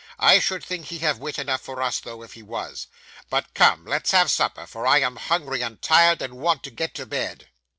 [0.17, 2.87] I should think he'd have wit enough for us though, if he was.
[3.29, 6.95] But come; let's have supper, for I am hungry and tired, and want to get
[6.95, 7.49] to bed.